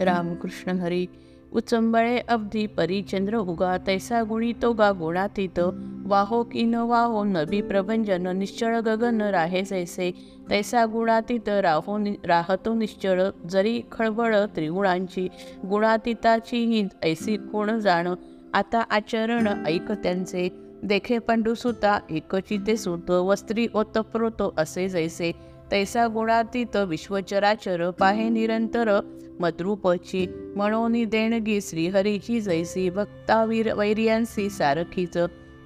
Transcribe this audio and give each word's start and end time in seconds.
रामकृष्ण 0.00 0.78
हरी 0.78 1.06
उचंबळे 1.52 2.18
अवधी 2.18 2.66
परिचंद्र 2.66 3.36
उगा 3.36 3.76
तैसा 3.86 4.22
गुणी 4.22 4.52
तो 4.62 4.72
गा 4.72 4.92
गुणातीत 4.92 5.60
वाहो 6.06 6.42
की 6.42 6.62
न 6.62 6.74
वाहो 6.74 7.24
नभी 7.24 7.62
प्रभंजन 7.62 8.36
निश्चळ 8.36 8.80
गगन 8.80 9.22
राहे 9.22 9.62
जैसे. 9.62 10.12
तैसा 10.50 10.86
गुणातीत 10.86 11.48
राहो 11.48 11.98
नि 11.98 12.14
राहतो 12.24 12.74
निश्चळ 12.74 13.22
जरी 13.50 13.82
खळबळ 13.92 14.36
त्रिगुणांची. 14.56 15.28
गुणातीताची 15.70 16.64
ही 16.64 16.88
ऐसी 17.02 17.36
कोण 17.36 17.78
जाण. 17.78 18.08
आता 18.54 18.80
आचरण 18.90 19.64
ऐक 19.66 19.92
त्यांचे. 19.92 20.48
देखे 20.82 21.18
पंडुसुता 21.18 21.98
एकची 22.10 22.58
ते 22.66 22.76
सुत. 22.76 23.10
वस्त्री 23.10 23.66
ओतप्रोतो 23.74 24.54
असे 24.56 24.88
जैसे. 24.88 25.32
तैसा 25.72 26.06
गुणातीत 26.06 26.76
विश्वचराचर 26.76 27.90
पाहे 27.90 28.28
निरंतर. 28.28 29.00
मद्रूपची 29.40 30.26
म्हणून 30.56 31.04
देणगी 31.04 31.60
श्रीहरीची 31.60 32.40
जैसी 32.40 32.90
भक्तावीर 32.90 33.74
वैर्यांसी 33.74 34.50
सारखीच. 34.50 35.16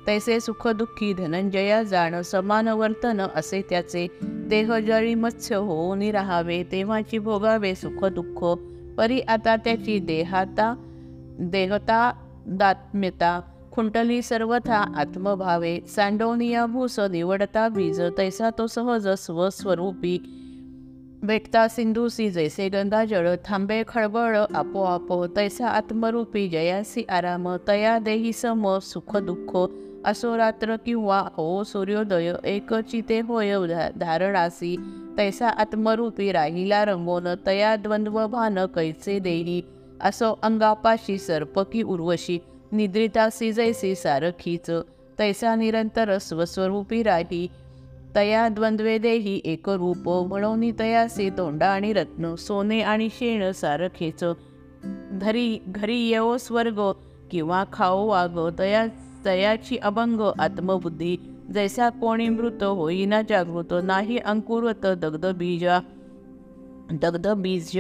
तैसे 0.07 0.41
सुखदुःखी 0.41 1.13
धनंजया 1.13 1.83
जाण 1.83 2.21
समान 2.21 2.69
वर्तन 2.69 3.21
असे 3.21 3.63
त्याचे. 3.71 4.07
देह 4.23 4.79
जळी 4.79 5.15
मत्स्य 5.15 5.57
होऊन 5.57 6.03
राहावे 6.03 6.63
तेव्हाची 6.63 7.19
भोगावे 7.19 7.75
सुख 7.75 8.05
दुःख 8.05 8.45
परी 8.99 9.21
आता 9.21 9.57
त्याची 9.57 9.99
देहाता 9.99 10.75
देहता 11.41 12.13
दात्म्यता. 12.47 13.41
खुंटली 13.79 14.23
सर्वथा 14.23 14.77
आत्मभावे 14.97 15.81
सांडवनिया 15.89 16.67
भूस 16.67 17.01
निवडता 17.01 17.69
बीज 17.69 18.03
तैसा 18.19 18.51
तो 18.51 18.67
सहज 18.67 19.09
स्वस्वरूपी. 19.09 20.19
भेटता 21.23 21.69
सिंधूसी 21.69 22.31
जैसे 22.31 22.69
गंगाजळ 22.69 23.35
थांबे 23.45 23.83
खळबळ 23.89 24.37
आपोआप 24.55 25.37
तैसा 25.37 25.69
आत्मरूपी 25.69 26.49
जयासी 26.49 27.03
आराम 27.03 27.57
तया 27.69 27.99
देही 27.99 28.33
सम 28.33 28.79
सुख 28.79 29.17
दुःख. 29.17 29.71
असो 30.05 30.37
रात्र 30.37 30.77
किंवा 30.77 31.29
हो 31.37 31.65
सूर्योदय 31.65 32.35
एक 32.45 32.75
चिते 32.75 33.21
होय 33.21 33.67
धा- 33.69 33.99
धारणासी. 33.99 34.77
तैसा 35.19 35.49
आत्मरूपी 35.49 36.33
राहिला 36.33 36.85
रंगोन 36.85 37.29
तया 37.47 37.77
द्वंद्व 37.77 38.27
भान 38.27 38.59
कैचे 38.67 39.19
देही 39.19 39.63
असो 40.01 40.39
अंगापाशी 40.43 41.19
सर्प 41.19 41.61
की 41.61 41.83
उर्वशी. 41.83 42.39
निद्रिता 42.73 43.29
जैसी 43.53 43.95
सारखीच 43.95 44.71
तैसा 45.19 45.55
निरंतर 45.55 46.19
स्वस्वरूपी 46.19 47.03
राही 47.03 47.49
तया 48.17 48.49
द्वंद्वे 48.49 48.99
देही 48.99 49.41
एक 49.45 49.69
रूप 49.69 50.09
म्हणून 50.29 50.71
तयासे 50.79 51.31
तोंडा 51.31 51.67
आणि 51.67 51.93
रत्न 51.93 52.35
सोने 52.35 52.81
आणि 52.81 53.09
शेण 53.09 53.51
सारखेच. 53.53 54.25
धरी 55.21 55.59
घरी 55.67 55.99
येवो 55.99 56.39
स्वर्ग 56.39 56.81
किंवा 57.31 57.65
खाओ 57.73 58.07
वाग 58.07 58.59
तया 58.59 58.87
तयाची 59.25 59.77
अभंग 59.77 60.21
आत्मबुद्धी. 60.39 61.17
जैसा 61.55 61.89
कोणी 61.91 62.29
मृत 62.29 62.63
होईना 62.63 63.23
जागृत 63.23 63.75
नाही 63.85 64.19
अंकुरत 64.19 64.87
दग्ध 64.87 65.27
बीजा 65.27 65.81
दग्ध 66.93 67.29
बीज 67.29 67.79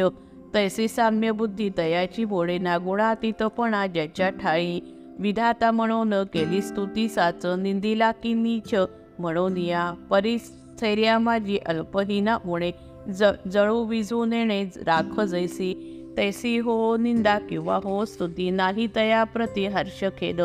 तैसे 0.54 0.88
साम्य 0.88 1.30
बुद्धी 1.30 1.70
तयाची 1.78 2.24
बोडे 2.24 2.58
ना 2.58 2.76
गुणातीतपणा 2.78 3.86
ज्याच्या 3.86 4.30
ठाई. 4.30 4.80
विधाता 5.18 5.70
म्हणून 5.70 6.14
केली 6.24 6.60
स्तुती 6.62 7.08
साच 7.08 7.46
निंदिला 7.46 8.10
की 8.12 8.34
नीच 8.34 8.74
म्हणून 9.18 9.56
या 9.56 9.90
परिस्थैर्या 10.10 11.18
माझी 11.18 11.58
अल्पहीना 11.66 12.36
होणे 12.44 12.70
ज 13.08 13.24
जळू 13.52 13.84
विजू 13.84 14.24
नेणे 14.24 14.64
राख 14.86 15.20
जैसी. 15.20 15.94
तैसी 16.16 16.58
हो 16.58 16.96
निंदा 16.96 17.38
किंवा 17.38 17.78
हो 17.84 18.04
स्तुती 18.04 18.50
नाही 18.50 18.88
तया 18.96 19.24
प्रति 19.24 19.66
हर्ष 19.66 20.04
खेद. 20.18 20.40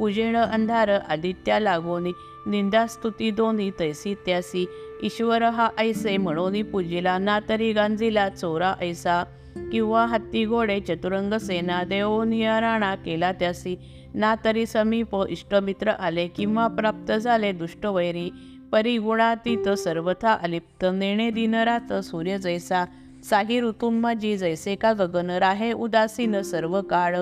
उजेण 0.00 0.36
अंधार 0.36 0.88
आदित्या 0.88 1.58
लागोनी 1.60 2.12
निंदा 2.46 2.86
स्तुती 2.86 3.30
दोन्ही 3.30 3.70
तैसी 3.80 4.14
त्यासी. 4.26 4.66
ईश्वर 5.02 5.42
हा 5.42 5.68
ऐसे 5.78 6.16
म्हणून 6.16 6.62
पूजिला 6.62 7.18
ना 7.18 7.40
तरी 7.48 7.72
गांजिला 7.72 8.28
चोरा 8.28 8.74
ऐसा. 8.80 9.24
किंवा 9.72 10.06
हत्ती 10.06 10.44
घोडे 10.44 10.80
चतुरंग 10.80 11.34
सेना 11.34 11.82
देवोनिया 11.82 12.60
राणा 12.60 12.94
केला 12.94 13.32
त्यासी. 13.32 13.76
ना 14.14 14.34
तरी 14.44 14.66
समीप 14.66 15.16
इष्टमित्र 15.28 15.88
आले 15.88 16.28
किंवा 16.28 16.66
प्राप्त 16.66 17.12
झाले 17.12 17.52
दुष्टवैरी 17.52 18.30
परिगुणातीत 18.72 19.68
सर्वथा 19.68 20.32
अलिप्त 20.42 20.86
नेणे 20.92 21.30
दिनरात 21.30 21.92
सूर्य 21.92 22.38
जैसा. 22.38 22.84
साही 23.24 23.60
ऋतूंमाजी 23.60 24.36
जैसे 24.36 24.74
का 24.74 24.92
गगन 24.92 25.30
राहे 25.30 25.72
उदासीन 25.72 26.42
सर्व 26.42 26.80
काळ. 26.82 27.16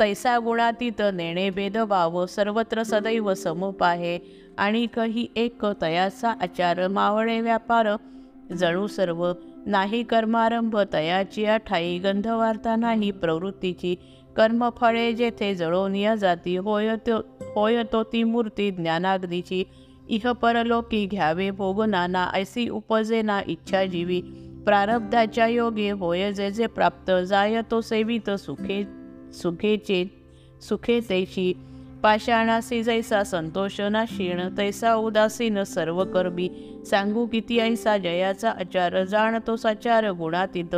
तैसा 0.00 0.38
गुणातीत 0.38 1.02
नेणे 1.14 1.48
भेदभाव 1.50 2.24
सर्वत्र 2.26 2.82
सदैव 2.82 3.32
समपाहे 3.34 4.18
आणि 4.58 4.86
कही 4.86 5.26
एक 5.36 5.64
तयाचा 5.82 6.32
आचार 6.40 6.86
मावळे 6.88 7.40
व्यापार 7.40 7.88
जणू 8.58 8.86
सर्व 8.86 9.32
नाही 9.66 10.02
कर्मारंभ 10.02 10.76
तयाची 10.92 11.44
अठाई 11.44 11.98
गंधवार्ता 11.98 12.76
नाही 12.76 13.10
प्रवृत्तीची. 13.10 13.94
कर्मफळे 14.36 15.12
जेथे 15.12 15.54
जळोनिया 15.54 16.14
जाती 16.14 16.56
होय 16.56 16.94
तो 16.96 17.16
होय 17.56 17.82
तो 17.92 18.02
ती 18.02 18.22
मूर्ती 18.22 18.70
ज्ञानाग्नीची. 18.70 19.64
इह 20.08 20.30
परलोकी 20.32 21.06
घ्यावे 21.06 21.50
भोग 21.50 21.82
नाना 21.82 22.28
ऐसी 22.34 22.68
उपजे 22.68 23.22
ना 23.22 23.40
इच्छा 23.46 23.84
जीवी. 23.84 24.20
प्रारब्धाच्या 24.66 25.46
योगे 25.46 25.90
होय 25.90 26.32
जे 26.32 26.50
जे 26.50 26.66
प्राप्त 26.66 27.10
जाय 27.28 27.60
तो 27.70 27.80
सेवित 27.80 28.30
सुखे 28.30 28.82
सुखेचे 29.32 30.10
सुखे 30.68 31.00
तैशी. 31.10 31.52
पाषाणासी 32.02 32.82
जैसा 32.82 33.24
संतोष 33.24 33.80
ना 33.80 34.04
क्षीण 34.04 34.40
तैसा 34.58 34.94
उदासीन 34.94 35.62
सर्व 35.62 36.04
कर्मी. 36.04 36.50
सांगू 36.86 37.26
किती 37.26 37.58
ऐसा 37.58 37.98
जयाचा 37.98 38.50
आचार 38.50 39.04
जाणतो 39.04 39.56
साचार 39.56 40.10
गुणातीत. 40.10 40.76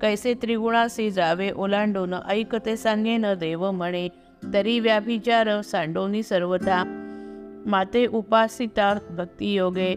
कैसे 0.00 0.34
त्रिगुणासी 0.34 1.10
जावे 1.10 1.50
ओलांडून 1.50 2.14
ऐकते 2.14 2.76
सांगेन 2.76 3.26
देव 3.34 3.70
म्हणे. 3.70 4.08
तरी 4.54 4.80
व्याभिचार 4.80 5.60
सांडोनी 5.60 6.22
सर्वथा. 6.22 6.84
माते 7.66 8.06
उपासिता 8.06 8.98
भक्तियोगे. 9.10 9.94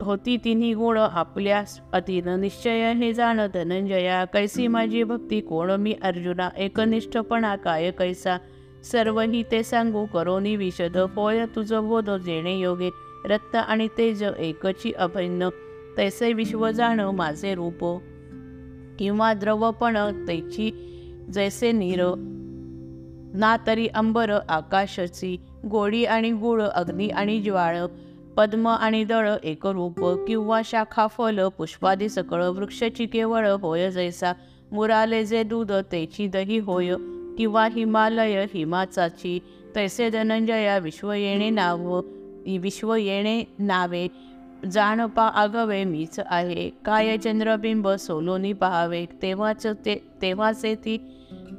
होती 0.00 0.36
तिन्ही 0.36 0.74
गुण 0.74 0.98
आपल्या 0.98 1.64
अधीन 1.92 2.28
निश्चय 2.28 2.92
हे 2.92 3.12
जाण 3.12 3.40
धनंजया. 3.54 4.24
कैसी 4.24 4.66
माझी 4.66 5.02
भक्ती 5.02 5.40
कोण? 5.40 5.70
मी 5.70 5.94
अर्जुना 6.02 6.48
एकनिष्ठपणा 6.58 7.56
काय 7.56 7.90
कैसा? 7.90 8.38
सर्व 8.84 9.20
ही 9.20 9.42
ते 9.42 9.62
सांगू 9.62 10.06
करोनी 10.06 10.56
विशद. 10.56 10.96
होय 10.96 11.46
तुझ 11.46 11.72
बोध 11.72 12.10
जेणे 12.10 12.58
योगे. 12.60 12.90
रक्त 13.24 13.56
आणि 13.56 13.88
तेज 13.98 14.22
एकची 14.38 14.92
अभिन्न. 14.92 15.48
तैसे 15.96 16.32
विश्व 16.32 16.70
जाण 16.70 17.00
माझे 17.00 17.54
रूप. 17.54 18.00
किंवा 18.98 19.34
द्रवपण 19.34 19.96
तैची 20.28 20.90
जैसे 21.32 21.72
नीर. 21.72 22.00
ना 23.34 23.56
तरी 23.66 23.86
अंबर 23.86 24.30
आकाशाची. 24.48 25.36
गोडी 25.70 26.04
आणि 26.04 26.32
गुळ 26.32 26.62
अग्नी 26.62 27.08
आणि 27.08 27.40
ज्वाळ. 27.40 27.78
पद्म 28.36 28.68
आणि 28.68 29.04
दळ 29.04 29.30
एकरूप 29.44 30.24
किंवा 30.26 30.60
शाखा 30.64 31.06
फल 31.06 31.48
पुष्पादी 31.48 32.08
सकळ 32.08 32.44
वृक्षची 32.44 33.06
केवळ 33.06 33.48
होय 33.48 33.90
जैसा. 33.90 34.32
मुराले 34.72 35.24
जे 35.24 35.42
दूध 35.42 35.72
तेची 35.72 36.26
दही 36.26 36.58
होय 36.58 36.94
किंवा 37.38 37.68
हिमालय 37.72 38.46
हिमाचाची. 38.54 39.38
तैसे 39.76 40.10
धनंजया 40.10 40.78
विश्व 40.78 41.12
येणे 41.12 41.50
नाव 41.50 42.00
विश्व 42.58 42.94
येणे 42.94 43.44
नावे. 43.58 44.08
जाण 44.70 45.06
पा 45.06 45.22
आगवे 45.22 45.84
मीच 45.84 46.20
आहे. 46.26 46.70
काय 46.84 47.16
चंद्रबिंब 47.18 47.88
सोलोनी 47.88 48.52
पहावे. 48.52 49.06
तेव्हाच 49.22 49.66
ते 49.66 50.02
तेव्हाचे 50.22 50.74
ती 50.74 50.98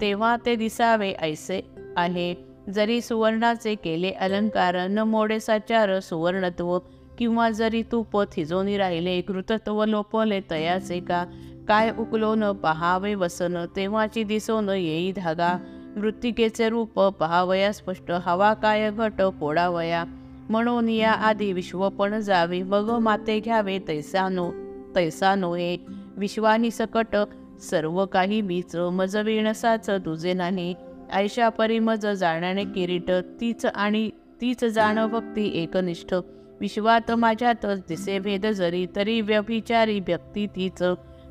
तेव्हा 0.01 0.37
ते 0.45 0.55
दिसावे 0.55 1.13
ऐसे 1.19 1.61
आहे. 1.97 2.54
जरी 2.73 3.01
सुवर्णाचे 3.01 3.75
केले 3.75 4.11
अलंकार 4.11 4.75
न 4.87 4.99
मोडे 4.99 5.39
साचार 5.39 5.99
सुवर्णत्व 5.99 6.77
किंवा 7.17 7.49
जरी 7.49 7.83
तूप 7.91 8.21
थिजोनी 8.31 8.77
राहिले 8.77 9.21
कृतत्व 9.21 9.85
लोपले 9.85 10.39
तयाचे 10.51 10.99
का? 10.99 11.25
काय 11.67 11.91
उकलो 11.99 12.35
न 12.35 12.51
पहावे 12.51 13.15
वसन 13.15 13.65
तेव्हाची 13.75 14.23
दिसोन 14.23 14.69
येई 14.69 15.11
धागा. 15.11 15.57
मृत्तिकेचे 15.95 16.69
रूप 16.69 16.99
पहावया 16.99 17.71
स्पष्ट 17.73 18.11
हवा 18.11 18.53
काय 18.53 18.91
घट 18.91 19.21
पोडावया 19.21 20.03
म्हणून 20.49 20.89
या 20.89 21.11
आधी 21.11 21.53
विश्व 21.53 21.89
पण 21.89 22.19
जावे 22.19 22.63
मग 22.63 22.89
माते 22.89 23.39
घ्यावे 23.39 23.79
तैसा 23.87 24.29
नो 24.29 24.51
तैसा 24.95 25.35
नोहे 25.35 25.77
विश्वानी 26.17 26.71
सकट 26.71 27.15
सर्व 27.61 28.05
काही 28.05 28.41
मीच 28.41 28.75
मजविणसाच 28.75 29.89
तुझे 29.89 30.33
नाही 30.33 30.75
ऐशा 31.13 31.49
परिमज 31.49 32.05
जाण्याने 32.05 32.63
किरीट 32.63 33.11
तीच 33.41 33.65
आणि 33.65 34.09
तीच 34.41 34.65
जाण 34.65 35.05
भक्ती 35.07 35.63
एकनिष्ठ. 35.63 36.13
विश्वात 36.59 37.11
माझ्यातच 37.11 37.79
दिसे 37.79 38.19
भेद 38.19 38.45
जरी 38.45 38.85
तरी 38.95 39.21
व्यभिचारी 39.21 39.99
व्यक्ती 39.99 40.47
तीच. 40.47 40.83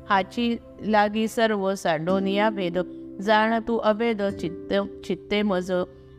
हाची 0.09 0.57
लागी 0.81 1.27
सर्व 1.27 1.75
सांडोनिया 1.75 2.49
भेद. 2.49 2.77
जाण 3.21 3.59
तू 3.67 3.77
अभेद 3.77 4.21
चित्त 4.23 4.73
चित्ते 5.05 5.41
मज. 5.41 5.71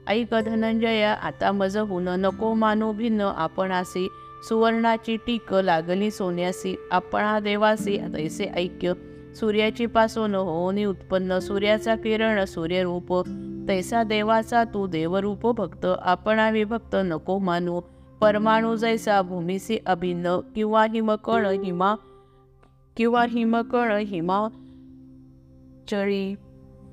ऐक 0.08 0.34
धनंजया 0.34 1.12
आता 1.12 1.52
मज 1.52 1.76
हुन 1.76 2.08
नको 2.08 2.54
मानू 2.54 2.92
भिन्न 2.92 3.20
आपणासी. 3.20 4.08
सुवर्णाची 4.48 5.16
टीक 5.16 5.54
लागली 5.54 6.10
सोन्यासी. 6.10 6.76
आपणा 6.90 7.40
देवासी 7.40 7.98
तैसे 8.14 8.44
ऐक्य. 8.44 8.92
सूर्याची 9.34 9.86
पासून 9.86 10.34
होनी 10.34 10.84
उत्पन्न 10.84 11.38
सूर्याचा 11.38 11.94
किरण 11.94 12.44
सूर्यरूप. 12.44 13.12
तैसा 13.68 14.02
देवाचा 14.02 14.64
तू 14.64 14.86
देवरूप 14.86 15.46
भक्त 15.46 15.86
आपणा 16.02 16.50
विभक्त 16.50 16.94
नको 16.94 17.38
मानू. 17.38 17.80
परमाणू 18.20 18.74
जैसा 18.76 19.22
भूमीसी 19.22 19.78
अभिन्न 19.86 20.40
किंवा 20.54 20.84
हिमकण 20.84 21.46
हिमा 21.64 21.94
किंवा 22.96 23.24
हिमकण 23.24 23.90
हिमा 24.06 24.48
चळी. 25.88 26.34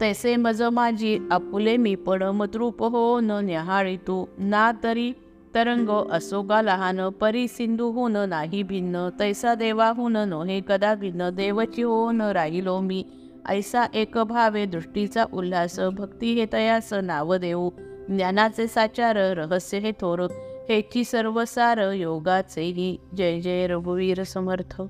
तैसे 0.02 0.36
मज 0.36 0.62
माझी 0.62 1.18
आपुले 1.32 1.78
मी 1.78 1.96
पण 1.96 2.24
मद्रूप 2.24 2.84
हो 2.84 3.20
न 3.20 3.32
न्याहाळी 3.32 3.98
तू. 3.98 4.26
ना 4.38 4.72
तरी 4.84 5.12
तरंग 5.56 5.90
असोगा 5.90 6.62
लहान 6.62 7.10
परी 7.10 7.48
सिंधूहून 7.48 8.18
नाही 8.30 8.64
भिन्न. 8.64 9.10
तैसा 9.20 9.56
देवाहून 9.56 10.18
नोहे 10.18 10.62
कदा 10.68 10.96
भिन्न 10.96 11.30
देवची 11.30 11.82
हो 11.82 12.12
न 12.12 12.22
राहिलो 12.22 12.80
मी. 12.80 13.04
ऐसा 13.50 13.86
एक 13.94 14.18
भावे 14.18 14.66
दृष्टीचा 14.66 15.26
उल्हास 15.34 15.80
भक्ती 15.80 16.34
हे 16.34 16.46
तयास 16.54 16.94
नाव 16.94 17.36
देऊ. 17.36 17.70
ज्ञानाचे 18.10 18.68
साचार 18.68 19.16
रहस्य 19.16 19.78
हे 19.78 19.92
थोर 19.92 20.28
हेची 20.70 21.04
सर्वसार 21.04 21.92
योगाचेही. 21.94 22.98
जय 23.18 23.40
जय 23.40 23.68
रघुवीर 23.68 24.24
समर्थ. 24.24 24.82